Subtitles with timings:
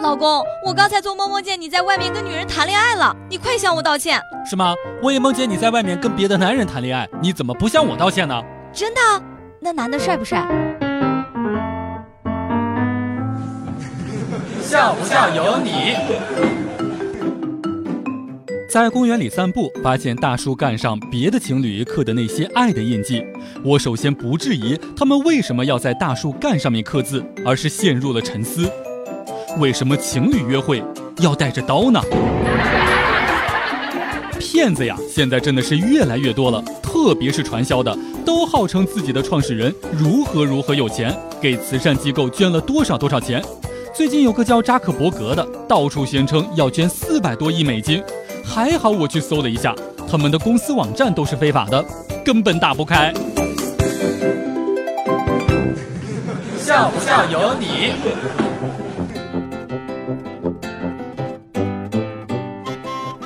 [0.00, 4.20] 老公，我刚才做梦梦见你在外面跟女人谈恋爱了，你快向我道歉。
[4.48, 4.72] 是吗？
[5.02, 8.40] 我也梦见你在外面跟别的男人谈恋爱，你怎么不向我道歉呢？
[8.72, 9.00] 真的？
[9.60, 10.46] 那男的帅不帅？
[14.62, 15.96] 像不像有你？
[18.70, 23.24] 在公园里散步，发现大树干上别的情侣刻的那些爱的印记。
[23.64, 28.70] 我首先不质疑他们为什么要在大树干上面刻字，而是陷入了沉思：
[29.58, 30.82] 为什么情侣约会
[31.18, 32.00] 要带着刀呢？
[34.38, 43.42] 骗子呀，现在真的是越来越多了，特别是传销的，都号称自己的创始人如何如何有钱，给慈善机构捐了多少多少钱。
[43.92, 48.02] 最近有个叫扎克伯格的，到处宣称要捐四百多亿美金。
[48.44, 49.74] 还好我去搜了一下，
[50.08, 51.84] 他们的公司网站都是非法的，
[52.24, 53.12] 根本打不开。
[56.58, 57.92] 像不像有你？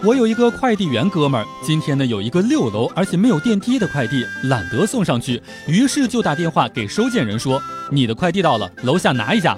[0.05, 9.57] 我有一个快递员哥们儿，今天呢有一个六楼而且没有电梯的快递，懒得送上去，于是就打电话给收件人说：“你的快递到了，楼下拿一下。”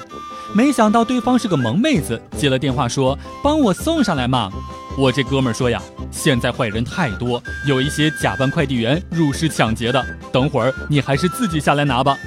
[0.54, 4.50] 没想到对方是个萌妹子，接了电话说：“帮我送上来嘛。”
[4.98, 10.04] 我这哥们儿说呀，现在坏人太多，有一些假扮快递员入室抢劫的。
[10.30, 12.18] 等会儿你还是自己下来拿吧。